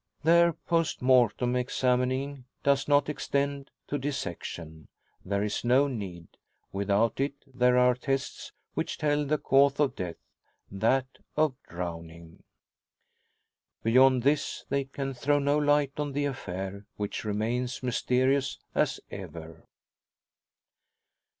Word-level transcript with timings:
Their 0.23 0.53
post 0.53 1.03
mortem 1.03 1.55
examining 1.55 2.45
does 2.63 2.87
not 2.87 3.07
extend 3.07 3.69
to 3.85 3.99
dissection. 3.99 4.87
There 5.23 5.43
is 5.43 5.63
no 5.63 5.87
need. 5.87 6.27
Without 6.71 7.19
it 7.19 7.35
there 7.45 7.77
are 7.77 7.93
tests 7.93 8.51
which 8.73 8.97
tell 8.97 9.25
the 9.25 9.37
cause 9.37 9.79
of 9.79 9.95
death 9.95 10.15
that 10.71 11.05
of 11.37 11.53
drowning. 11.69 12.41
Beyond 13.83 14.23
this 14.23 14.65
they 14.69 14.85
can 14.85 15.13
throw 15.13 15.37
no 15.37 15.59
light 15.59 15.93
on 15.99 16.13
the 16.13 16.25
affair, 16.25 16.87
which 16.95 17.23
remains 17.23 17.83
mysterious 17.83 18.57
as 18.73 18.99
ever. 19.11 19.67